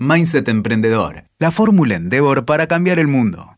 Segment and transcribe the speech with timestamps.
[0.00, 3.56] Mindset Emprendedor, la fórmula Endeavor para cambiar el mundo.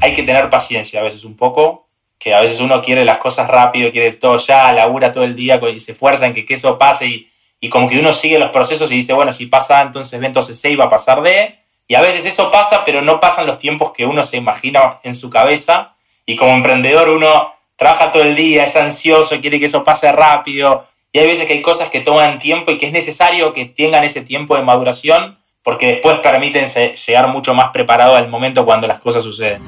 [0.00, 1.88] Hay que tener paciencia a veces un poco,
[2.20, 5.60] que a veces uno quiere las cosas rápido, quiere todo ya, labura todo el día
[5.74, 8.92] y se esfuerza en que, eso pase y, y como que uno sigue los procesos
[8.92, 11.58] y dice, bueno, si pasa entonces B, entonces C va a pasar D.
[11.88, 15.16] Y a veces eso pasa, pero no pasan los tiempos que uno se imagina en
[15.16, 15.96] su cabeza.
[16.26, 20.86] Y como emprendedor uno trabaja todo el día, es ansioso, quiere que eso pase rápido,
[21.12, 24.04] y hay veces que hay cosas que toman tiempo y que es necesario que tengan
[24.04, 29.00] ese tiempo de maduración porque después permiten llegar mucho más preparado al momento cuando las
[29.00, 29.62] cosas suceden.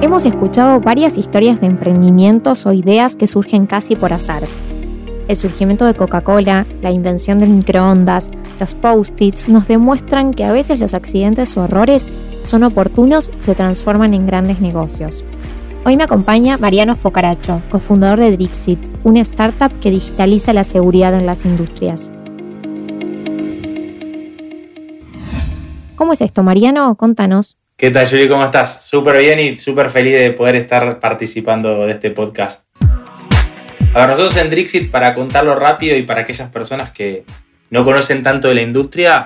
[0.00, 4.44] Hemos escuchado varias historias de emprendimientos o ideas que surgen casi por azar.
[5.26, 10.78] El surgimiento de Coca-Cola, la invención del microondas, los post-its nos demuestran que a veces
[10.78, 12.08] los accidentes o errores
[12.44, 15.24] son oportunos y se transforman en grandes negocios.
[15.88, 21.24] Hoy me acompaña Mariano Focaracho, cofundador de Drixit, una startup que digitaliza la seguridad en
[21.24, 22.10] las industrias.
[25.96, 26.94] ¿Cómo es esto, Mariano?
[26.96, 27.56] Contanos.
[27.78, 28.28] ¿Qué tal, Julie?
[28.28, 28.84] ¿Cómo estás?
[28.84, 32.66] Súper bien y súper feliz de poder estar participando de este podcast.
[33.94, 37.24] A ver, nosotros en Drixit, para contarlo rápido y para aquellas personas que
[37.70, 39.24] no conocen tanto de la industria,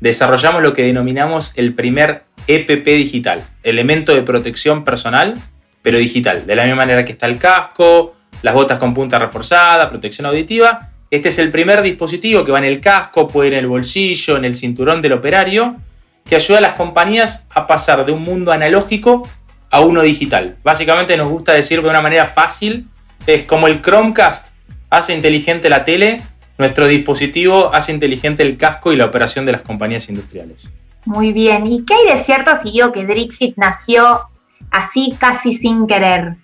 [0.00, 5.34] desarrollamos lo que denominamos el primer EPP digital, elemento de protección personal
[5.82, 6.46] pero digital.
[6.46, 10.88] De la misma manera que está el casco, las botas con punta reforzada, protección auditiva.
[11.10, 14.36] Este es el primer dispositivo que va en el casco, puede ir en el bolsillo,
[14.36, 15.76] en el cinturón del operario,
[16.24, 19.28] que ayuda a las compañías a pasar de un mundo analógico
[19.70, 20.56] a uno digital.
[20.62, 22.86] Básicamente nos gusta decir de una manera fácil,
[23.26, 24.54] es como el Chromecast
[24.90, 26.22] hace inteligente la tele,
[26.58, 30.72] nuestro dispositivo hace inteligente el casco y la operación de las compañías industriales.
[31.04, 34.28] Muy bien, ¿y qué hay de cierto si que Drixit nació
[34.72, 36.34] así casi sin querer.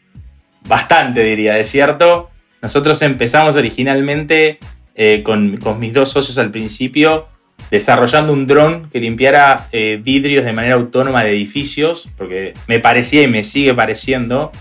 [0.67, 2.31] Bastante, diría, es cierto.
[2.61, 4.59] Nosotros empezamos originalmente
[4.95, 7.27] eh, con, mis dos socios al principio
[7.71, 13.23] desarrollando un dron que limpiara eh, vidrios de manera autónoma de edificios, porque me parecía
[13.23, 14.53] y me sigue pareciendo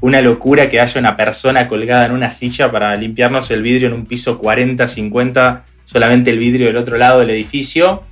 [0.00, 3.94] una locura que haya una persona colgada en una silla para limpiarnos el vidrio en
[3.94, 8.02] un piso 40, 50, solamente el vidrio del otro lado del edificio.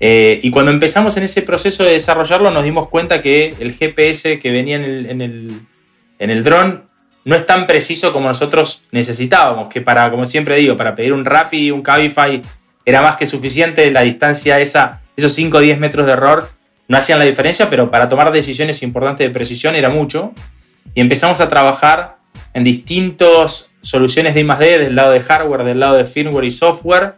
[0.00, 4.38] Eh, y cuando empezamos en ese proceso de desarrollarlo, nos dimos cuenta que el GPS
[4.38, 5.60] que venía en el, en el,
[6.18, 6.84] en el dron
[7.24, 11.24] no es tan preciso como nosotros necesitábamos, que para, como siempre digo, para pedir un
[11.24, 12.42] Rappi, un Cabify,
[12.84, 16.50] era más que suficiente la distancia esa, esos 5 o 10 metros de error
[16.88, 20.32] no hacían la diferencia, pero para tomar decisiones importantes de precisión era mucho.
[20.94, 22.18] Y empezamos a trabajar
[22.54, 24.78] en distintas soluciones de I+.D.
[24.78, 27.14] del lado de hardware, del lado de firmware y software,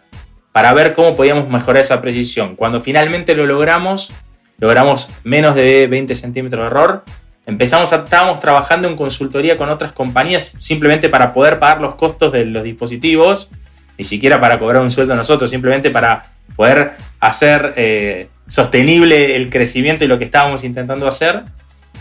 [0.59, 2.57] para ver cómo podíamos mejorar esa precisión.
[2.57, 4.13] Cuando finalmente lo logramos,
[4.59, 7.05] logramos menos de 20 centímetros de error.
[7.47, 12.33] Empezamos a, estábamos trabajando en consultoría con otras compañías simplemente para poder pagar los costos
[12.33, 13.51] de los dispositivos,
[13.97, 16.25] ni siquiera para cobrar un sueldo nosotros, simplemente para
[16.57, 21.43] poder hacer eh, sostenible el crecimiento y lo que estábamos intentando hacer.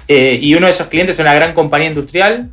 [0.08, 2.50] Eh, y uno de esos clientes es una gran compañía industrial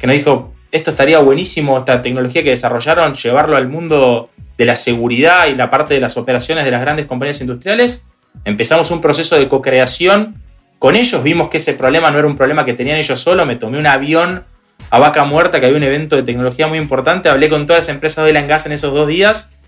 [0.00, 4.74] que nos dijo, esto estaría buenísimo, esta tecnología que desarrollaron, llevarlo al mundo de la
[4.74, 8.04] seguridad y la parte de las operaciones de las grandes compañías industriales,
[8.44, 10.42] empezamos un proceso de co-creación
[10.78, 13.56] con ellos, vimos que ese problema no era un problema que tenían ellos solo, me
[13.56, 14.44] tomé un avión
[14.90, 17.94] a Vaca Muerta, que había un evento de tecnología muy importante, hablé con todas las
[17.94, 19.58] empresas de oil and gas en esos dos días,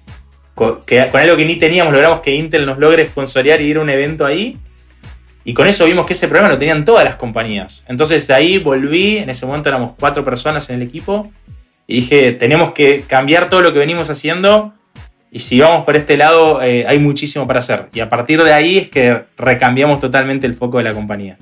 [0.54, 3.82] con, con algo que ni teníamos, logramos que Intel nos logre sponsorear y ir a
[3.82, 4.58] un evento ahí,
[5.44, 7.84] y con eso vimos que ese problema lo tenían todas las compañías.
[7.88, 11.32] Entonces de ahí volví, en ese momento éramos cuatro personas en el equipo,
[11.86, 14.74] y dije, tenemos que cambiar todo lo que venimos haciendo
[15.30, 17.88] y si vamos por este lado, eh, hay muchísimo para hacer.
[17.92, 21.38] Y a partir de ahí es que recambiamos totalmente el foco de la compañía.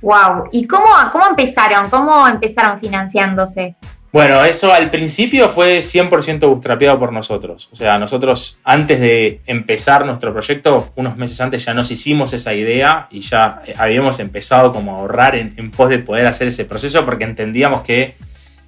[0.00, 0.48] Wow.
[0.52, 1.90] ¿Y cómo, cómo empezaron?
[1.90, 3.74] ¿Cómo empezaron financiándose?
[4.12, 7.68] Bueno, eso al principio fue 100% bootstrapeado por nosotros.
[7.72, 12.54] O sea, nosotros antes de empezar nuestro proyecto, unos meses antes ya nos hicimos esa
[12.54, 16.48] idea y ya eh, habíamos empezado como a ahorrar en, en pos de poder hacer
[16.48, 18.14] ese proceso porque entendíamos que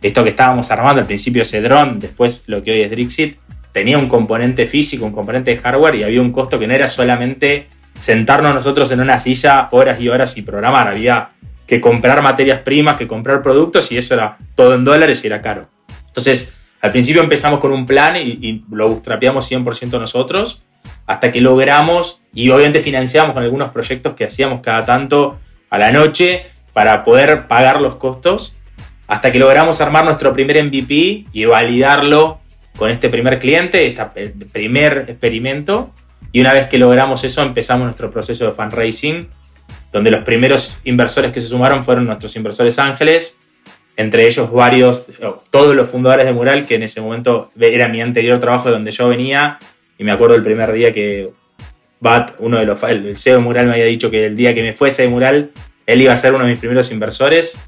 [0.02, 3.38] esto que estábamos armando al principio ese dron, después lo que hoy es Drixit,
[3.72, 6.88] tenía un componente físico, un componente de hardware y había un costo que no era
[6.88, 11.30] solamente sentarnos nosotros en una silla horas y horas y programar, había
[11.66, 15.42] que comprar materias primas, que comprar productos y eso era todo en dólares y era
[15.42, 15.68] caro.
[16.06, 20.62] Entonces, al principio empezamos con un plan y, lo bootstrapeamos 100% nosotros,
[21.06, 25.38] hasta que logramos, y obviamente financiamos con algunos proyectos que hacíamos cada tanto
[25.70, 28.60] a la noche para poder pagar los costos,
[29.08, 32.40] hasta que logramos armar nuestro primer MVP y validarlo
[32.78, 34.06] con este primer cliente, este
[34.52, 35.92] primer experimento.
[36.32, 39.28] Y una vez que logramos eso, empezamos nuestro proceso de fundraising,
[39.92, 43.36] donde los primeros inversores que se sumaron fueron nuestros inversores ángeles,
[43.96, 45.06] entre ellos varios,
[45.50, 48.92] todos los fundadores de Mural, que en ese momento era mi anterior trabajo de donde
[48.92, 49.58] yo venía,
[49.98, 51.30] y me acuerdo el primer día que
[52.00, 54.62] Bat, uno de los, el CEO de Mural me había dicho que el día que
[54.62, 55.50] me fuese de Mural,
[55.84, 57.58] él iba a ser uno de mis primeros inversores,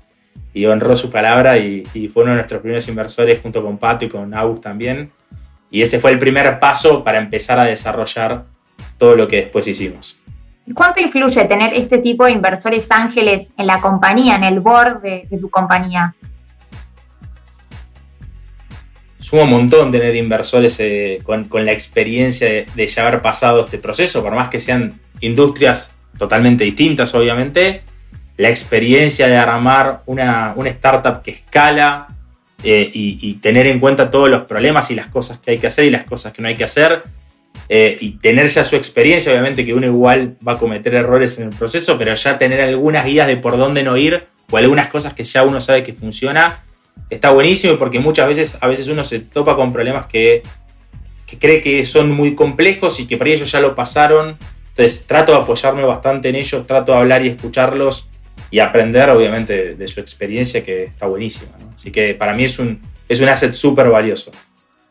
[0.52, 4.08] y honró su palabra y, fue uno de nuestros primeros inversores junto con Pato y
[4.08, 5.10] con August también.
[5.70, 8.44] Y ese fue el primer paso para empezar a desarrollar
[8.98, 10.20] todo lo que después hicimos.
[10.74, 15.26] ¿Cuánto influye tener este tipo de inversores ángeles en la compañía, en el board de,
[15.40, 16.14] tu compañía?
[19.18, 24.22] Suma un montón tener inversores eh, con, la experiencia de, ya haber pasado este proceso,
[24.22, 27.82] por más que sean industrias totalmente distintas, obviamente.
[28.40, 32.08] La experiencia de armar una, startup que escala
[32.62, 35.84] eh, y, tener en cuenta todos los problemas y las cosas que hay que hacer
[35.84, 37.02] y las cosas que no hay que hacer,
[37.68, 41.48] eh, y tener ya su experiencia, obviamente que uno igual va a cometer errores en
[41.48, 45.12] el proceso, pero ya tener algunas guías de por dónde no ir o algunas cosas
[45.12, 46.62] que ya uno sabe que funciona,
[47.10, 50.42] está buenísimo porque muchas veces, a veces uno se topa con problemas que,
[51.38, 54.36] cree que son muy complejos y que para ellos ya lo pasaron.
[54.70, 58.08] Entonces trato de apoyarme bastante en ellos, trato de hablar y escucharlos
[58.50, 61.52] y aprender obviamente de su experiencia que está buenísima.
[61.74, 64.30] Así que para mí es un, es un asset súper valioso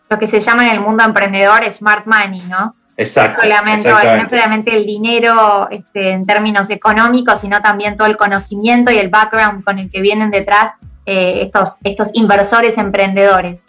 [0.09, 2.75] lo que se llama en el mundo emprendedor smart money, ¿no?
[2.97, 3.37] Exacto.
[3.37, 8.91] No solamente, no solamente el dinero este, en términos económicos, sino también todo el conocimiento
[8.91, 10.71] y el background con el que vienen detrás
[11.05, 13.67] eh, estos, estos inversores emprendedores.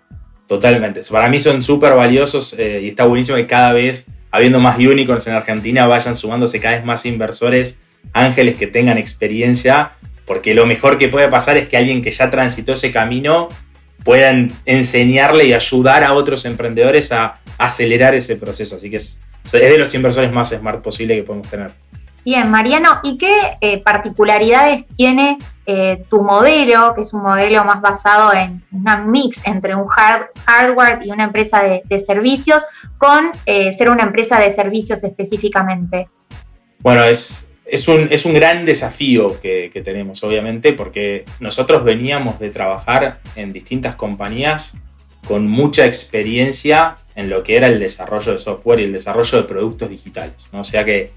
[0.48, 1.00] Totalmente.
[1.12, 5.28] Para mí son súper valiosos eh, y está buenísimo que cada vez, habiendo más unicorns
[5.28, 7.80] en Argentina, vayan sumándose cada vez más inversores,
[8.12, 9.92] ángeles que tengan experiencia,
[10.26, 13.48] porque lo mejor que puede pasar es que alguien que ya transitó ese camino
[14.04, 18.76] puedan enseñarle y ayudar a otros emprendedores a acelerar ese proceso.
[18.76, 19.18] Así que es,
[19.52, 21.70] de los inversores más smart posible que podemos tener.
[22.24, 27.80] Bien, Mariano, ¿y qué eh, particularidades tiene eh, tu modelo, que es un modelo más
[27.80, 32.62] basado en una mix entre un hardware y una empresa de, servicios,
[32.98, 36.08] con eh, ser una empresa de servicios específicamente?
[36.80, 43.52] Bueno, es, es un, gran desafío que, tenemos, obviamente, porque nosotros veníamos de trabajar en
[43.52, 44.76] distintas compañías
[45.26, 49.48] con mucha experiencia en lo que era el desarrollo de software y el desarrollo de
[49.48, 50.50] productos digitales.
[50.52, 50.60] ¿no?
[50.60, 51.12] O sea que,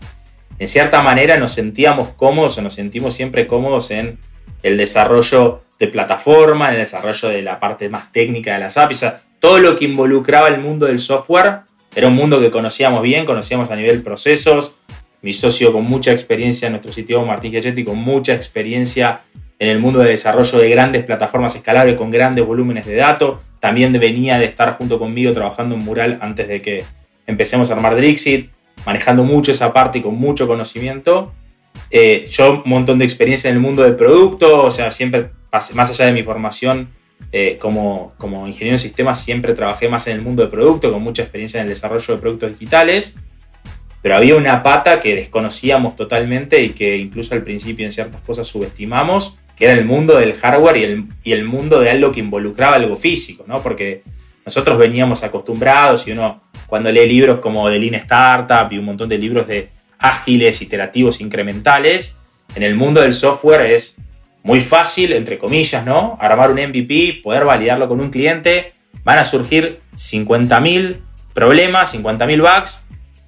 [0.60, 4.20] en cierta manera, nos sentíamos cómodos o nos sentimos siempre cómodos en
[4.62, 8.98] el desarrollo de plataforma, en el desarrollo de la parte más técnica de las APIs.
[8.98, 11.62] O sea, todo lo que involucraba el mundo del software
[11.96, 14.76] era un mundo que conocíamos bien, conocíamos a nivel procesos,
[15.24, 19.22] mi socio con mucha experiencia, nuestro sitio Martín Giachetti, con mucha experiencia
[19.58, 23.40] en el mundo de desarrollo de grandes plataformas escalables con grandes volúmenes de datos.
[23.62, 26.84] También venía de estar junto conmigo trabajando en Mural antes de que
[27.26, 28.50] empecemos a armar Drixit,
[28.86, 31.32] manejando mucho esa parte y con mucho conocimiento.
[31.90, 35.90] Eh, yo un montón de experiencia en el mundo del producto, o sea, siempre, más
[35.90, 36.90] allá de mi formación
[37.32, 41.02] eh, como, como ingeniero en sistemas, siempre trabajé más en el mundo del producto, con
[41.02, 43.16] mucha experiencia en el desarrollo de productos digitales
[44.04, 48.46] pero había una pata que desconocíamos totalmente y que incluso al principio en ciertas cosas
[48.46, 52.20] subestimamos, que era el mundo del hardware y el, y el mundo de algo que
[52.20, 53.64] involucraba algo físico, ¿no?
[53.64, 54.04] Porque
[54.46, 59.08] nosotros veníamos acostumbrados y uno cuando lee libros como de Lean Startup y un montón
[59.08, 59.70] de libros de
[60.00, 62.18] ágiles, iterativos, incrementales,
[62.56, 64.00] en el mundo del software es
[64.44, 66.18] muy fácil, entre comillas, ¿no?
[66.20, 68.74] Armar un MVP, poder validarlo con un cliente,
[69.06, 70.98] van a surgir 50.000
[71.34, 72.83] problemas, 50.000 bugs,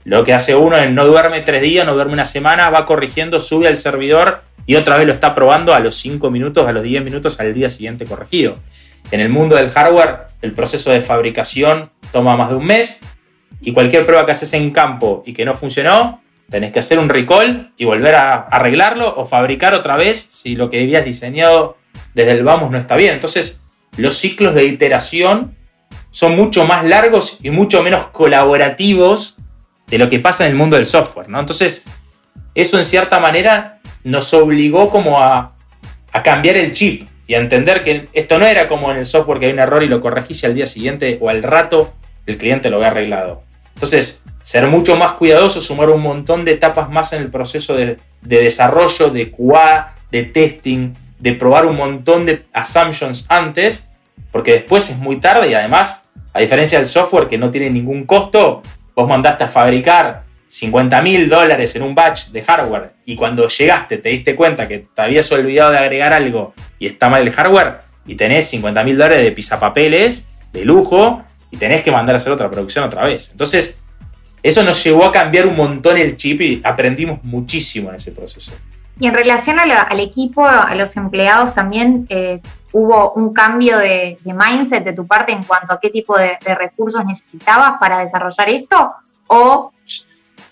[0.06, 3.40] lo que hace uno es no duerme tres días, no duerme una semana, va corrigiendo,
[3.40, 6.84] sube al servidor y otra vez lo está probando a los 5 minutos, a los
[6.84, 8.56] 10 minutos, al día siguiente corregido.
[9.10, 13.00] En el mundo del hardware, el proceso de fabricación toma más de un mes
[13.62, 16.22] y cualquier prueba que haces en campo y que no funcionó,
[16.52, 20.70] tenés que hacer un recall y volver a arreglarlo o fabricar otra vez si lo
[20.70, 21.78] que habías diseñado
[22.14, 23.14] desde el vamos no está bien.
[23.14, 23.60] Entonces,
[23.98, 25.56] los ciclos de iteración
[26.12, 29.40] son mucho más largos y mucho menos colaborativos
[29.88, 31.40] de lo que pasa en el mundo del software, ¿no?
[31.40, 31.86] Entonces,
[32.54, 35.52] eso en cierta manera nos obligó como a,
[36.24, 39.48] cambiar el chip y a entender que esto no era como en el software que
[39.48, 41.94] hay un error y lo corregís al día siguiente o al rato
[42.26, 43.44] el cliente lo ve arreglado.
[43.74, 47.98] Entonces, ser mucho más cuidadoso, sumar un montón de etapas más en el proceso de,
[48.22, 53.90] de desarrollo, de QA, de testing, de probar un montón de assumptions antes,
[54.32, 58.06] porque después es muy tarde y además, a diferencia del software que no tiene ningún
[58.06, 58.62] costo,
[58.96, 63.98] vos mandaste a fabricar 50 mil dólares en un batch de hardware y cuando llegaste
[63.98, 67.80] te diste cuenta que te habías olvidado de agregar algo y está mal el hardware
[68.06, 72.32] y tenés 50 mil dólares de pisapapeles de lujo y tenés que mandar a hacer
[72.32, 73.32] otra producción otra vez.
[73.32, 73.82] Entonces,
[74.44, 78.54] eso nos llevó a cambiar un montón el chip y aprendimos muchísimo en ese proceso.
[79.00, 82.40] Y en relación al equipo, a los empleados también, eh,
[82.72, 87.04] ¿hubo un cambio de, mindset de tu parte en cuanto a qué tipo de, recursos
[87.06, 88.92] necesitabas para desarrollar esto?
[89.28, 89.74] ¿O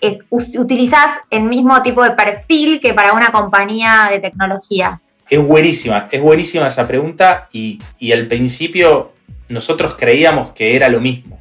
[0.00, 5.00] eh, utilizás el mismo tipo de perfil que para una compañía de tecnología?
[5.30, 9.12] Es buenísima, es buenísima esa pregunta y, y al principio
[9.48, 11.40] nosotros creíamos que era lo mismo,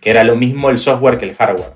[0.00, 1.74] que era lo mismo el software que el hardware.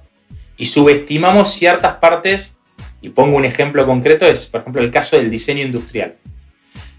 [0.56, 2.59] Y subestimamos ciertas partes
[3.00, 6.16] y pongo un ejemplo concreto, es por ejemplo el caso del diseño industrial.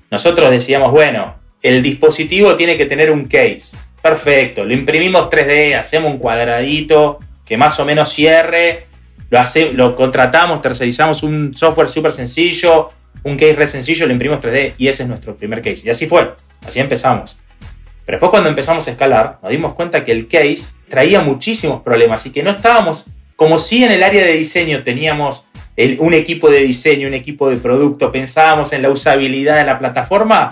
[0.09, 3.77] Nosotros decíamos, bueno, el dispositivo tiene que tener un case.
[4.01, 8.87] Perfecto, lo imprimimos 3D, hacemos un cuadradito que más o menos cierre,
[9.29, 12.87] lo, hace, lo contratamos, tercerizamos un software súper sencillo,
[13.23, 15.81] un case re sencillo, lo imprimimos 3D y ese es nuestro primer case.
[15.85, 16.33] Y así fue,
[16.65, 17.37] así empezamos.
[18.05, 22.25] Pero después cuando empezamos a escalar, nos dimos cuenta que el case traía muchísimos problemas
[22.25, 25.47] y que no estábamos, como si en el área de diseño teníamos
[25.99, 30.49] un equipo de diseño, un equipo de producto, pensábamos en la usabilidad de la plataforma,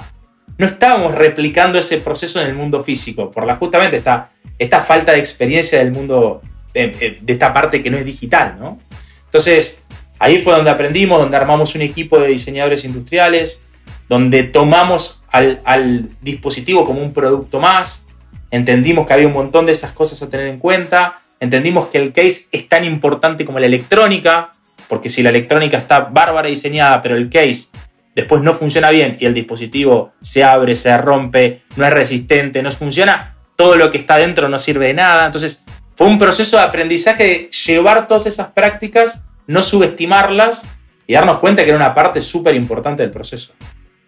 [0.57, 5.13] no estábamos replicando ese proceso en el mundo físico, por la justamente esta, esta falta
[5.13, 6.41] de experiencia del mundo,
[6.73, 8.79] eh, eh, de esta parte que no es digital, ¿no?
[9.25, 9.83] Entonces,
[10.19, 13.61] ahí fue donde aprendimos, donde armamos un equipo de diseñadores industriales,
[14.09, 18.05] donde tomamos al, al dispositivo como un producto más,
[18.51, 22.11] entendimos que había un montón de esas cosas a tener en cuenta, entendimos que el
[22.11, 24.51] case es tan importante como la electrónica,
[24.89, 27.67] porque si la electrónica está bárbara diseñada, pero el case
[28.15, 32.71] después no funciona bien y el dispositivo se abre, se rompe, no es resistente, no
[32.71, 35.27] funciona, todo lo que está dentro no sirve de nada.
[35.27, 35.63] Entonces,
[35.95, 40.65] fue un proceso de aprendizaje de llevar todas esas prácticas, no subestimarlas
[41.05, 43.53] y darnos cuenta que era una parte súper importante del proceso.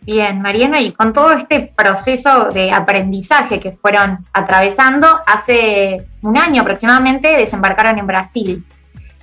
[0.01, 6.63] Bien, Mariana, y con todo este proceso de aprendizaje que fueron atravesando, hace un año
[6.63, 8.65] aproximadamente desembarcaron en Brasil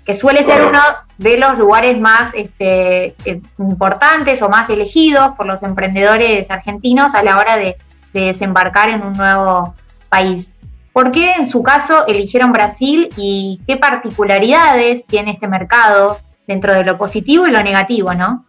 [0.09, 0.81] que suele ser uno
[1.19, 7.23] de los lugares más este, eh, importantes o más elegidos por los emprendedores argentinos a
[7.23, 7.77] la hora de,
[8.15, 9.75] desembarcar en un nuevo
[10.09, 10.51] país.
[10.95, 16.85] ¿Por qué en su caso eligieron Brasil y qué particularidades tiene este mercado dentro de
[16.85, 18.47] lo positivo y lo negativo, no?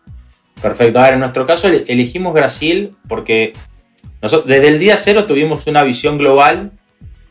[0.62, 1.00] Perfecto.
[1.00, 3.51] A ver, en nuestro caso elegimos Brasil porque
[4.22, 6.72] nosotros desde el día cero tuvimos una visión global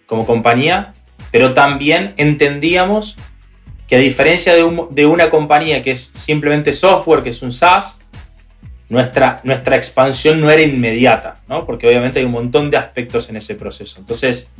[0.04, 0.92] como compañía,
[1.32, 3.16] pero también entendíamos
[3.88, 8.00] que a diferencia de, una compañía que es simplemente software, que es un SaaS,
[8.90, 11.64] nuestra, nuestra expansión no era inmediata, ¿no?
[11.64, 13.98] porque obviamente hay un montón de aspectos en ese proceso.
[13.98, 14.50] Entonces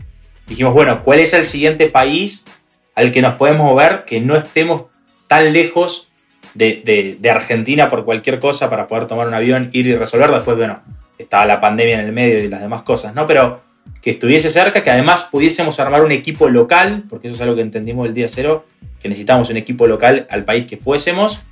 [0.47, 2.47] dijimos, bueno, ¿cuál es el siguiente país
[2.95, 4.85] al que nos podemos mover que no estemos
[5.27, 6.09] tan lejos
[6.55, 10.31] de, de, Argentina por cualquier cosa para poder tomar un avión, ir y resolver?
[10.31, 10.81] Después, bueno,
[11.19, 13.27] estaba la pandemia en el medio y las demás cosas, ¿no?
[13.27, 13.61] Pero
[14.01, 17.63] que estuviese cerca, que además pudiésemos armar un equipo local, porque eso es algo que
[17.63, 18.65] entendimos el día cero,
[19.01, 21.43] que necesitábamos un equipo local al país que fuésemos,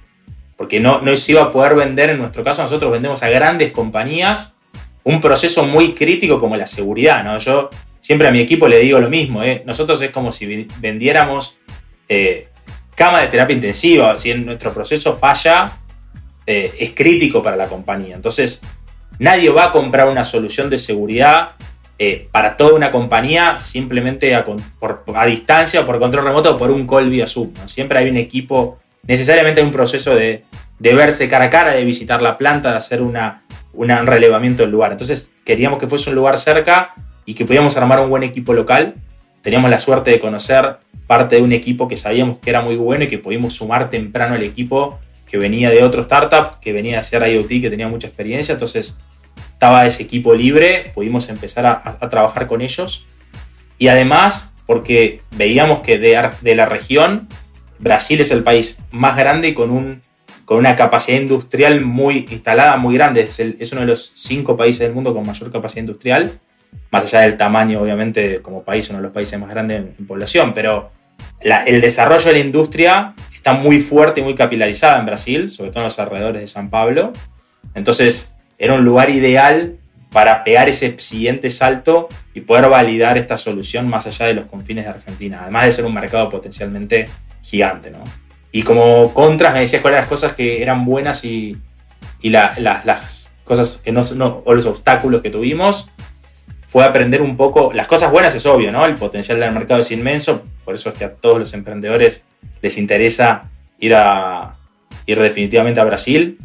[0.56, 3.72] porque no, no se iba a poder vender, en nuestro caso nosotros vendemos a grandes
[3.72, 4.54] compañías
[5.06, 7.38] un proceso muy crítico como la seguridad, ¿no?
[7.38, 9.62] Yo siempre a mi equipo le digo lo mismo, ¿eh?
[9.64, 11.58] nosotros es como si vendiéramos
[12.08, 12.48] eh,
[12.96, 15.78] cama de terapia intensiva, si en nuestro proceso falla,
[16.44, 18.16] eh, es crítico para la compañía.
[18.16, 18.62] Entonces,
[19.20, 21.50] nadie va a comprar una solución de seguridad
[21.98, 24.44] eh, para toda una compañía simplemente a,
[25.26, 27.52] distancia o por control remoto o por un call vía Zoom.
[27.64, 30.44] Siempre hay un equipo, necesariamente hay un proceso de,
[30.78, 34.92] verse cara a cara, de visitar la planta, de hacer una, un relevamiento del lugar.
[34.92, 36.92] Entonces queríamos que fuese un lugar cerca
[37.24, 38.96] y que pudiéramos armar un buen equipo local.
[39.40, 40.76] Teníamos la suerte de conocer
[41.06, 44.34] parte de un equipo que sabíamos que era muy bueno y que pudimos sumar temprano
[44.34, 48.06] al equipo que venía de otro startup, que venía de hacer IoT, que tenía mucha
[48.06, 48.52] experiencia.
[48.52, 48.98] Entonces
[49.56, 53.06] estaba ese equipo libre, pudimos empezar a, trabajar con ellos.
[53.78, 57.26] Y además, porque veíamos que de, la región,
[57.78, 60.02] Brasil es el país más grande con, un,
[60.44, 63.22] con una capacidad industrial muy instalada, muy grande.
[63.22, 66.38] Es, es, uno de los cinco países del mundo con mayor capacidad industrial,
[66.90, 70.52] más allá del tamaño, obviamente, como país, uno de los países más grandes en, población.
[70.52, 70.90] Pero
[71.40, 75.80] el desarrollo de la industria está muy fuerte y muy capilarizada en Brasil, sobre todo
[75.80, 77.14] en los alrededores de San Pablo.
[77.74, 79.76] Entonces, era un lugar ideal
[80.10, 84.84] para pegar ese siguiente salto y poder validar esta solución más allá de los confines
[84.84, 87.08] de Argentina, además de ser un mercado potencialmente
[87.42, 87.90] gigante.
[87.90, 87.98] ¿no?
[88.52, 91.56] Y como contras me decías cuáles eran las cosas que eran buenas y,
[92.22, 95.90] las cosas que no, no, o los obstáculos que tuvimos,
[96.66, 98.84] fue aprender un poco, las cosas buenas es obvio, ¿no?
[98.84, 102.24] El potencial del mercado es inmenso, por eso es que a todos los emprendedores
[102.60, 104.56] les interesa ir, a,
[105.06, 106.38] ir definitivamente a Brasil,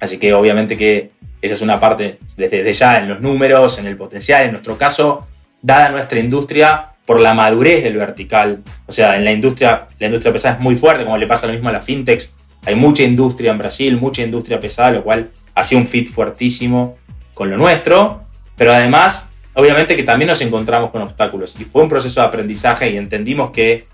[0.00, 3.96] así que obviamente que esa es una parte desde ya en los números, en el
[3.96, 5.26] potencial, en nuestro caso,
[5.62, 8.62] dada nuestra industria por la madurez del vertical.
[8.86, 11.52] O sea, en la industria, la industria pesada es muy fuerte, como le pasa lo
[11.52, 12.22] mismo a la fintech
[12.66, 16.98] hay mucha industria en Brasil, mucha industria pesada, lo cual hacía un fit fuertísimo
[17.34, 18.22] con lo nuestro,
[18.56, 22.90] pero además, obviamente que también nos encontramos con obstáculos y fue un proceso de aprendizaje
[22.90, 23.86] y entendimos que,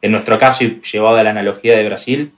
[0.00, 2.32] en nuestro caso, y llevado a la analogía de Brasil,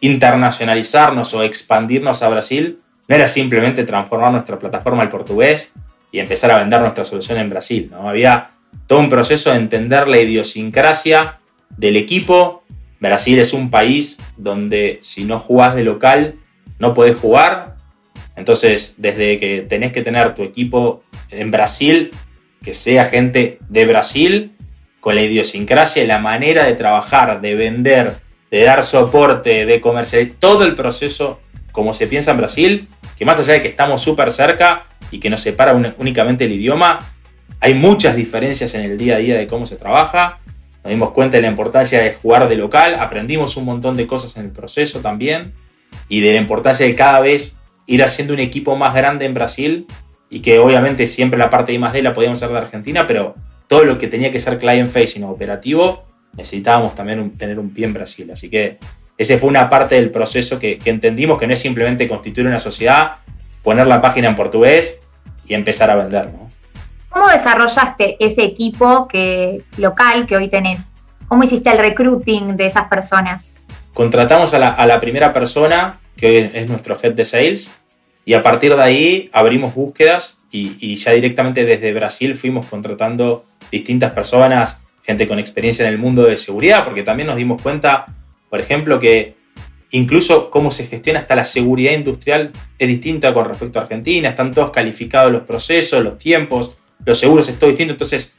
[0.00, 2.78] internacionalizarnos o expandirnos a Brasil
[3.08, 5.74] no era simplemente transformar nuestra plataforma al portugués
[6.12, 8.08] y empezar a vender nuestra solución en Brasil, ¿no?
[8.08, 8.50] Había
[8.86, 11.38] todo un proceso de entender la idiosincrasia
[11.76, 12.62] del equipo.
[13.00, 16.34] Brasil es un país donde si no jugás de local
[16.78, 17.76] no podés jugar.
[18.36, 22.10] Entonces, desde que tenés que tener tu equipo en Brasil,
[22.62, 24.56] que sea gente de Brasil,
[25.00, 28.16] con la idiosincrasia y la manera de trabajar, de vender,
[28.50, 31.40] de dar soporte, de comercializar, todo el proceso
[31.72, 35.30] como se piensa en Brasil, que más allá de que estamos súper cerca y que
[35.30, 36.98] nos separa únicamente el idioma,
[37.60, 40.38] hay muchas diferencias en el día a día de cómo se trabaja.
[40.82, 44.36] Nos dimos cuenta de la importancia de jugar de local, aprendimos un montón de cosas
[44.38, 45.52] en el proceso también
[46.08, 49.86] y de la importancia de cada vez ir haciendo un equipo más grande en Brasil
[50.30, 53.34] y que obviamente siempre la parte de I+D la podíamos hacer de Argentina, pero
[53.66, 57.86] todo lo que tenía que ser client facing o operativo necesitábamos también tener un pie
[57.86, 58.30] en Brasil.
[58.30, 58.78] Así que
[59.18, 62.58] esa fue una parte del proceso que, que entendimos que no es simplemente constituir una
[62.58, 63.16] sociedad,
[63.62, 65.08] poner la página en portugués
[65.46, 66.26] y empezar a vender.
[66.26, 66.48] ¿no?
[67.10, 70.92] ¿Cómo desarrollaste ese equipo que, local que hoy tenés?
[71.28, 73.52] ¿Cómo hiciste el recruiting de esas personas?
[73.92, 77.76] Contratamos a la, primera persona, que hoy es nuestro head de sales,
[78.24, 83.44] y a partir de ahí abrimos búsquedas y, y, ya directamente desde Brasil fuimos contratando
[83.72, 88.06] distintas personas, gente con experiencia en el mundo de seguridad, porque también nos dimos cuenta,
[88.48, 89.34] por ejemplo, que
[89.90, 94.52] incluso cómo se gestiona hasta la seguridad industrial es distinta con respecto a Argentina, están
[94.52, 96.72] todos calificados los procesos, los tiempos,
[97.04, 98.36] los seguros es todo distinto, entonces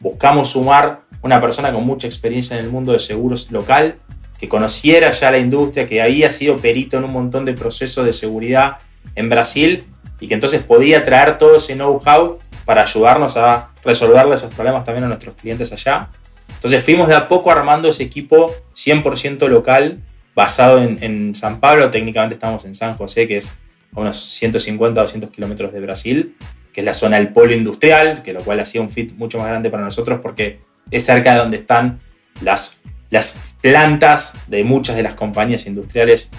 [0.00, 3.96] buscamos sumar una persona con mucha experiencia en el mundo de seguros local,
[4.40, 8.14] que conociera ya la industria, que había sido perito en un montón de procesos de
[8.14, 8.78] seguridad
[9.14, 9.84] en Brasil
[10.20, 15.04] y que entonces podía traer todo ese know-how para ayudarnos a resolver esos problemas también
[15.04, 16.08] a nuestros clientes allá.
[16.48, 20.00] Entonces fuimos de a poco armando ese equipo 100% local,
[20.34, 23.56] basado en, San Pablo, técnicamente estamos en San José, que es
[23.94, 26.36] a unos 150 o 200 kilómetros de Brasil,
[26.72, 29.48] que es la zona del polo industrial, que lo cual hacía un fit mucho más
[29.48, 32.00] grande para nosotros porque es cerca de donde están
[32.40, 32.80] las,
[33.10, 36.30] las plantas de muchas de las compañías industriales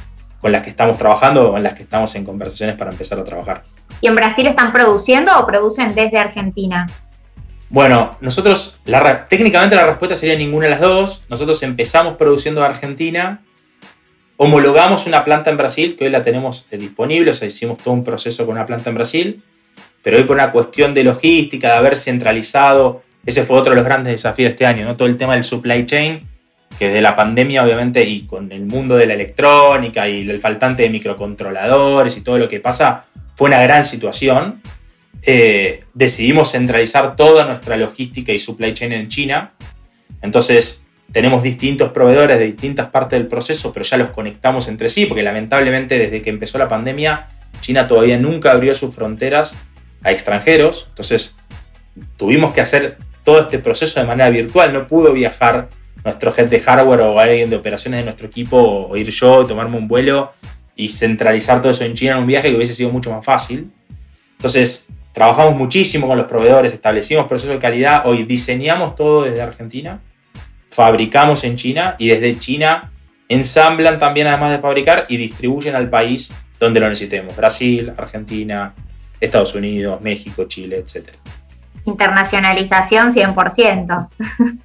[0.42, 3.24] con las que estamos trabajando o con las que estamos en conversaciones para empezar a
[3.24, 3.64] trabajar.
[4.02, 6.86] ¿Y en Brasil están produciendo o producen desde Argentina?
[7.76, 8.80] Bueno, nosotros,
[9.28, 11.26] técnicamente la respuesta sería ninguna de las dos.
[11.28, 13.42] Nosotros empezamos produciendo en Argentina,
[14.38, 17.94] homologamos una planta en Brasil, que hoy la tenemos eh, disponible, o sea, hicimos todo
[17.94, 19.44] un proceso con una planta en Brasil,
[20.02, 23.84] pero hoy por una cuestión de logística, de haber centralizado, ese fue otro de los
[23.84, 24.96] grandes desafíos de este año, ¿no?
[24.96, 26.26] Todo el tema del supply chain,
[26.80, 30.84] que desde la pandemia, obviamente, y con el mundo de la electrónica y el faltante
[30.84, 33.04] de microcontroladores y todo lo que pasa,
[33.36, 34.62] fue una gran situación.
[35.26, 39.54] Eh, decidimos centralizar toda nuestra logística y supply chain en China.
[40.22, 45.06] Entonces, tenemos distintos proveedores de distintas partes del proceso, pero ya los conectamos entre sí,
[45.06, 47.28] porque lamentablemente desde que empezó la pandemia,
[47.62, 49.58] China todavía nunca abrió sus fronteras
[50.04, 51.36] a extranjeros, entonces
[52.18, 55.70] tuvimos que hacer todo este proceso de manera virtual, no pudo viajar
[56.04, 59.78] nuestro head de hardware o alguien de operaciones de nuestro equipo o ir yo, tomarme
[59.78, 60.32] un vuelo
[60.76, 63.72] y centralizar todo eso en China en un viaje que hubiese sido mucho más fácil.
[64.38, 70.02] Entonces, trabajamos muchísimo con los proveedores, establecimos procesos de calidad, hoy diseñamos todo desde Argentina,
[70.70, 72.92] fabricamos en China y desde China
[73.30, 78.76] ensamblan también además de fabricar y distribuyen al país donde lo necesitemos, Brasil, Argentina,
[79.22, 81.12] Estados Unidos, México, Chile, etc.
[81.86, 84.10] Internacionalización 100%.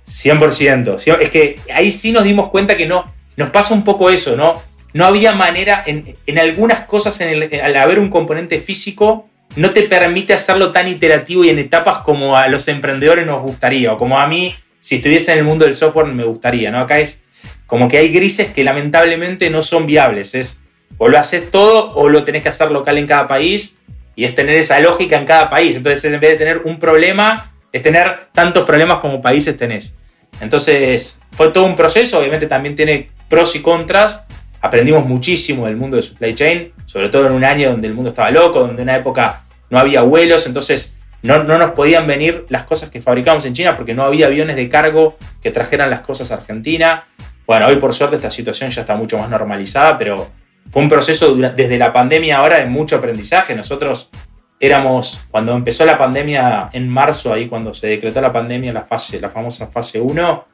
[0.04, 1.20] 100%.
[1.20, 3.04] Es que ahí sí nos dimos cuenta que no,
[3.36, 4.54] nos pasa un poco eso, ¿no?
[4.94, 9.70] No había manera, en, en algunas cosas, en el, al haber un componente físico, no
[9.70, 13.98] te permite hacerlo tan iterativo y en etapas como a los emprendedores nos gustaría, o
[13.98, 16.78] como a mí, si estuviese en el mundo del software, me gustaría, ¿no?
[16.78, 17.22] Acá es
[17.66, 20.34] como que hay grises que lamentablemente no son viables.
[20.34, 20.60] Es
[20.98, 23.76] o lo haces todo o lo tenés que hacer local en cada país
[24.16, 25.76] y es tener esa lógica en cada país.
[25.76, 29.96] Entonces, en vez de tener un problema, es tener tantos problemas como países tenés.
[30.40, 34.24] Entonces, fue todo un proceso, obviamente también tiene pros y contras.
[34.60, 38.08] Aprendimos muchísimo del mundo de supply chain, sobre todo en un año donde el mundo
[38.08, 42.46] estaba loco, donde en una época no había vuelos, entonces no, no nos podían venir
[42.48, 46.00] las cosas que fabricamos en China porque no había aviones de cargo que trajeran las
[46.00, 47.04] cosas a Argentina.
[47.46, 50.30] Bueno, hoy por suerte esta situación ya está mucho más normalizada, pero
[50.68, 53.54] fue un proceso desde la pandemia ahora de mucho aprendizaje.
[53.54, 54.10] Nosotros
[54.58, 59.20] éramos, cuando empezó la pandemia en marzo, ahí cuando se decretó la pandemia, la, fase,
[59.20, 60.44] la famosa fase 1,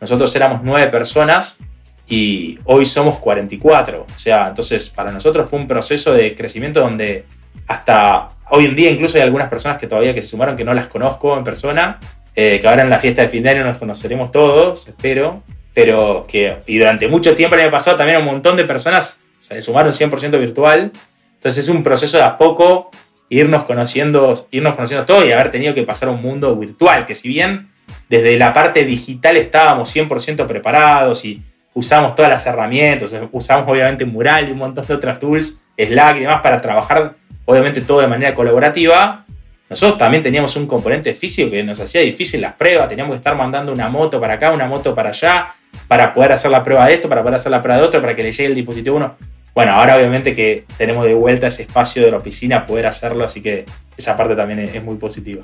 [0.00, 1.60] nosotros éramos nueve personas
[2.08, 4.06] y hoy somos 44.
[4.14, 7.24] O sea, entonces para nosotros fue un proceso de crecimiento donde
[7.66, 10.74] hasta hoy en día incluso hay algunas personas que todavía que se sumaron que no
[10.74, 11.98] las conozco en persona,
[12.36, 16.24] eh, que ahora en la fiesta de fin de año nos conoceremos todos, espero, pero
[16.28, 19.92] que, y durante mucho tiempo el año pasado también un montón de personas se sumaron
[19.92, 20.92] 100% virtual,
[21.34, 22.90] entonces es un proceso de a poco
[23.28, 27.14] irnos conociendo, irnos conociendo todo y haber tenido que pasar a un mundo virtual, que
[27.14, 27.68] si bien
[28.08, 31.42] desde la parte digital estábamos 100% preparados y
[31.74, 36.20] usamos todas las herramientas, usamos obviamente Mural y un montón de otras tools, Slack y
[36.20, 39.24] demás para trabajar obviamente todo de manera colaborativa.
[39.68, 43.34] Nosotros también teníamos un componente físico que nos hacía difícil las pruebas, teníamos que estar
[43.34, 45.48] mandando una moto para acá, una moto para allá,
[45.88, 48.14] para poder hacer la prueba de esto, para poder hacer la prueba de otro, para
[48.14, 49.16] que le llegue el dispositivo uno.
[49.54, 53.40] Bueno, ahora obviamente que tenemos de vuelta ese espacio de la oficina, poder hacerlo, así
[53.40, 53.64] que
[53.96, 55.42] esa parte también es, muy positiva.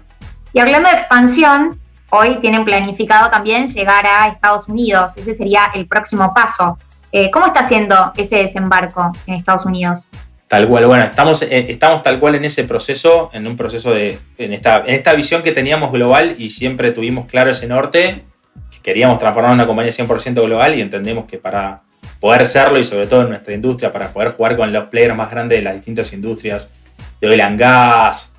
[0.52, 5.86] Y hablando de expansión, hoy tienen planificado también llegar a Estados Unidos, ese sería el
[5.86, 6.78] próximo paso.
[7.12, 10.06] Eh, ¿Cómo está haciendo ese desembarco en Estados Unidos?
[10.46, 14.18] Tal cual, bueno, estamos, eh, estamos tal cual en ese proceso, en un proceso de,
[14.36, 18.24] en esta, en esta visión que teníamos global y siempre tuvimos claro ese norte,
[18.70, 21.82] que queríamos transformar una compañía 100% global y entendemos que para
[22.18, 25.30] poder serlo y sobre todo en nuestra industria, para poder jugar con los players más
[25.30, 26.72] grandes de las distintas industrias,
[27.20, 28.29] de oil and gas,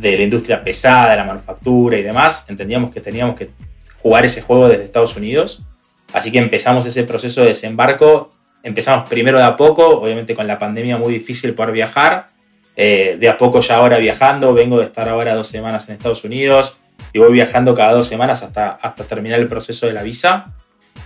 [0.00, 3.50] de la industria pesada, de la manufactura y demás, entendíamos que teníamos que
[4.02, 5.62] jugar ese juego desde Estados Unidos.
[6.12, 8.30] Así que empezamos ese proceso de desembarco
[8.66, 12.26] empezamos primero de a poco, obviamente con la pandemia muy difícil poder viajar,
[12.74, 16.24] eh, de a poco ya ahora viajando, vengo de estar ahora dos semanas en Estados
[16.24, 16.78] Unidos
[17.12, 20.52] y voy viajando cada dos semanas hasta, hasta terminar el proceso de la visa.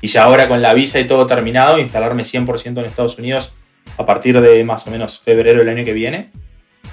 [0.00, 3.54] Y ya ahora con la visa y todo terminado, instalarme 100% en Estados Unidos
[3.98, 6.30] a partir de más o menos febrero del año que viene.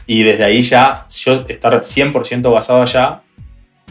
[0.07, 3.21] Y desde ahí ya yo estar 100% basado allá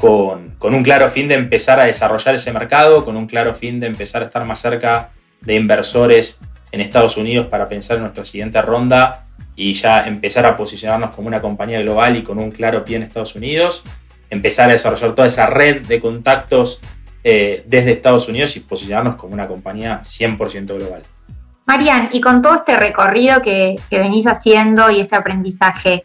[0.01, 3.79] con, con, un claro fin de empezar a desarrollar ese mercado, con un claro fin
[3.79, 5.11] de empezar a estar más cerca
[5.43, 6.41] de inversores
[6.73, 11.29] en Estados Unidos para pensar en nuestra siguiente ronda y ya empezar a posicionarnos como
[11.29, 13.85] una compañía global y con un claro pie en Estados Unidos,
[14.29, 16.81] empezar a desarrollar toda esa red de contactos
[17.25, 21.03] eh, desde Estados Unidos y posicionarnos como una compañía 100% global.
[21.67, 26.05] Marian, y con todo este recorrido que, que venís haciendo y este aprendizaje,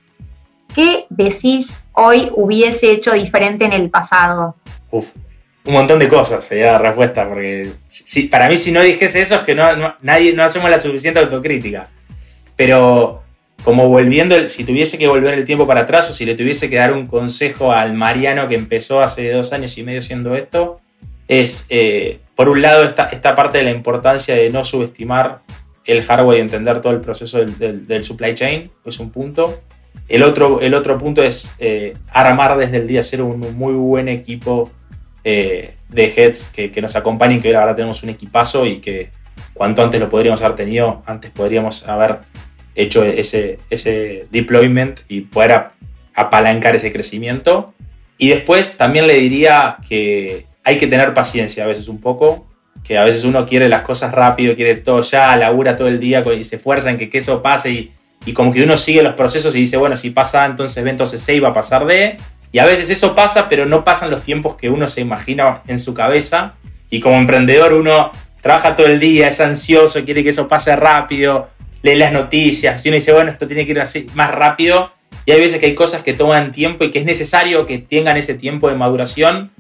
[0.73, 4.55] ¿qué decís hoy hubiese hecho diferente en el pasado?
[4.89, 5.11] Uf,
[5.63, 9.35] un montón de cosas sería la respuesta, porque si, para mí si no dijese eso
[9.35, 11.83] es que no, nadie, no hacemos la suficiente autocrítica.
[12.55, 13.21] Pero
[13.63, 16.77] como volviendo, si tuviese que volver el tiempo para atrás o si le tuviese que
[16.77, 20.81] dar un consejo al Mariano que empezó hace dos años y medio haciendo esto,
[21.27, 25.41] es, eh, por un lado, esta, esta parte de la importancia de no subestimar
[25.85, 29.61] el hardware y entender todo el proceso del, supply chain, es un punto.
[30.07, 34.07] El otro, el otro punto es eh, armar desde el día cero un muy buen
[34.07, 34.71] equipo
[35.23, 39.11] eh, de heads que, nos acompañen, que ahora tenemos un equipazo y que
[39.53, 42.21] cuanto antes lo podríamos haber tenido, antes podríamos haber
[42.73, 45.65] hecho ese, ese deployment y poder
[46.15, 47.75] apalancar ese crecimiento.
[48.17, 52.47] Y después también le diría que hay que tener paciencia a veces un poco,
[52.83, 56.23] que a veces uno quiere las cosas rápido, quiere todo ya, labura todo el día
[56.35, 57.91] y se esfuerza en que, eso pase y,
[58.25, 61.21] y como que uno sigue los procesos y dice, bueno, si pasa entonces B, entonces
[61.21, 62.17] C va a pasar D
[62.51, 65.79] y a veces eso pasa, pero no pasan los tiempos que uno se imagina en
[65.79, 66.55] su cabeza.
[66.89, 71.49] Y como emprendedor uno trabaja todo el día, es ansioso, quiere que eso pase rápido,
[71.81, 74.91] lee las noticias y uno dice, bueno, esto tiene que ir así más rápido.
[75.25, 78.17] Y hay veces que hay cosas que toman tiempo y que es necesario que tengan
[78.17, 79.51] ese tiempo de maduración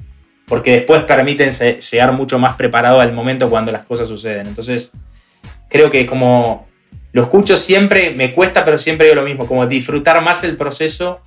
[0.47, 4.47] porque después permiten llegar mucho más preparado al momento cuando las cosas suceden.
[4.47, 4.91] Entonces,
[5.69, 6.67] creo que como
[7.13, 11.21] lo escucho siempre, me cuesta, pero siempre digo lo mismo, como disfrutar más el proceso.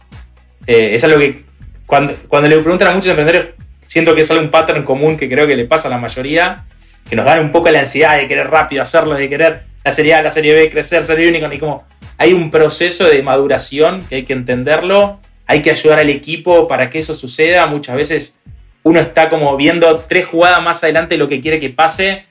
[0.67, 1.45] Eh, es algo que
[1.87, 5.47] cuando, cuando le preguntan a muchos emprendedores, siento que es un pattern común que creo
[5.47, 6.65] que le pasa a la mayoría,
[7.09, 10.15] que nos dan un poco la ansiedad de querer rápido hacerlo, de querer la serie
[10.15, 14.17] A, la serie B, crecer, ser único, y como hay un proceso de maduración que
[14.17, 18.39] hay que entenderlo, hay que ayudar al equipo para que eso suceda, muchas veces
[18.85, 22.27] uno está como viendo tres jugadas más adelante lo que quiere que pase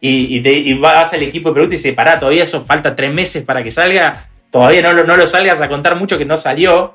[0.00, 3.44] y, y, vas al equipo de pregunta y dice, pará, todavía eso falta tres meses
[3.44, 6.94] para que salga, todavía no, no lo salgas a contar mucho que no salió,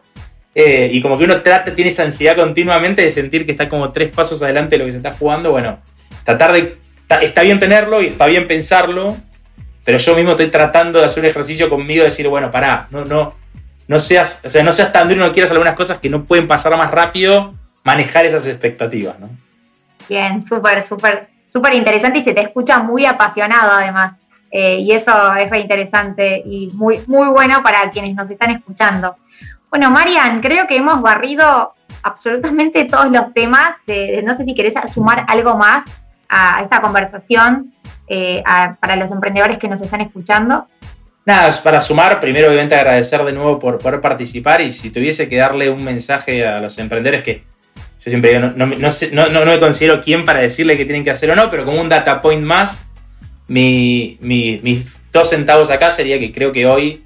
[0.56, 3.91] eh, y como que uno trata, tiene esa ansiedad continuamente de sentir que está como
[3.91, 5.52] tres pasos adelante de lo que se está jugando.
[5.52, 5.80] Bueno,
[6.23, 6.78] tratar de.
[7.21, 9.17] Está, bien tenerlo y está bien pensarlo,
[9.84, 13.06] pero yo mismo estoy tratando de hacer un ejercicio conmigo de decir, bueno, pará, no,
[13.06, 13.36] no,
[13.88, 16.47] no seas, o sea, no seas tan duro, no quieras algunas cosas que no pueden
[16.47, 19.30] pasar más rápido, manejar esas expectativas, ¿no?
[20.10, 24.15] Bien, súper, súper, súper interesante y se te escucha muy apasionado además.
[24.52, 29.15] Eh, y eso es re interesante y muy, muy bueno para quienes nos están escuchando.
[29.69, 33.76] Bueno, Marian, creo que hemos barrido absolutamente todos los temas.
[34.24, 35.86] no sé si querés sumar algo más
[36.30, 37.74] a esta conversación
[38.08, 38.43] eh,
[38.80, 40.67] para los emprendedores que nos están escuchando?
[41.26, 45.38] Nada, para sumar, primero obviamente agradecer de nuevo por poder participar y si tuviese que
[45.38, 47.43] darle un mensaje a los emprendedores que
[48.06, 51.36] yo siempre digo, no, no, me considero quién para decirle qué tienen que hacer o
[51.36, 52.84] no, pero como un data point más,
[53.48, 54.18] mis
[55.13, 57.04] dos centavos acá sería que creo que hoy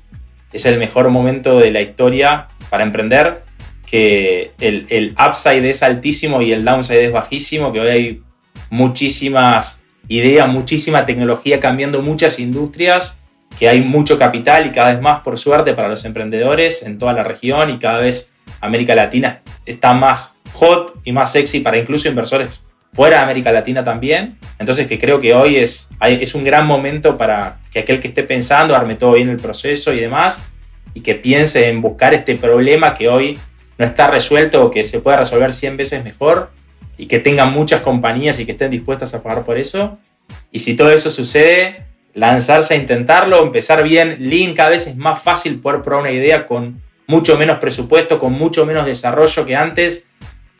[0.54, 3.44] es el mejor momento de la historia para emprender,
[3.86, 8.22] que el, el upside es altísimo y el downside es bajísimo, que hoy hay
[8.70, 13.20] muchísimas ideas, muchísima tecnología cambiando muchas industrias,
[13.60, 17.14] que hay mucho capital y cada vez más, por suerte, para los emprendedores en toda
[17.14, 22.08] la región y cada vez América Latina está más hot y más sexy para incluso
[22.08, 22.62] inversores
[22.94, 24.38] fuera de América Latina también.
[24.60, 28.24] Entonces que creo que hoy es, es un gran momento para que aquel que esté
[28.24, 30.44] pensando arme todo bien el proceso y demás
[30.94, 33.38] y que piense en buscar este problema que hoy
[33.78, 36.50] no está resuelto o que se pueda resolver 100 veces mejor
[36.98, 40.00] y que tengan muchas compañías y que estén dispuestas a pagar por eso.
[40.52, 44.18] Y si todo eso sucede, lanzarse a intentarlo, empezar bien.
[44.20, 48.34] Lean cada vez es más fácil poder probar una idea con mucho menos presupuesto, con
[48.34, 50.08] mucho menos desarrollo que antes.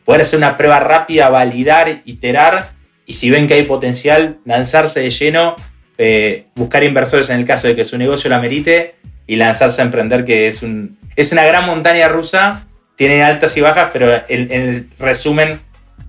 [0.04, 2.70] Poder hacer una prueba rápida, validar, iterar
[3.08, 5.56] y si ven que hay potencial, lanzarse de lleno,
[5.96, 9.84] eh, buscar inversores en el caso de que su negocio la merite y lanzarse a
[9.86, 14.52] emprender, que es, un, es una gran montaña rusa, tiene altas y bajas, pero en
[14.52, 15.60] el resumen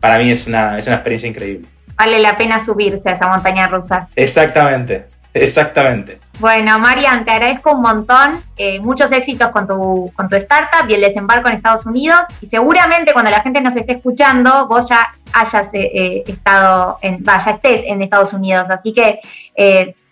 [0.01, 1.67] para mí es una, es una experiencia increíble.
[1.95, 4.09] Vale la pena subirse a esa montaña rusa.
[4.15, 6.19] Exactamente, exactamente.
[6.39, 8.41] Bueno, Marian, te agradezco un montón.
[8.57, 12.21] Eh, muchos éxitos con tu, con tu startup y el desembarco en Estados Unidos.
[12.39, 17.21] Y seguramente cuando la gente nos esté escuchando, vos ya hayas eh, eh, estado, en,
[17.23, 18.69] vaya, estés en Estados Unidos.
[18.69, 19.19] Así que,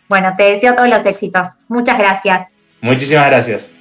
[0.09, 1.47] bueno, te deseo todos los éxitos.
[1.69, 2.47] Muchas gracias.
[2.81, 3.73] Muchísimas gracias.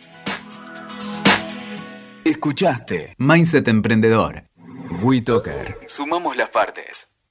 [2.24, 4.44] Escuchaste Mindset Emprendedor
[5.02, 5.78] WeToker.
[5.87, 7.09] Sumamos las partes.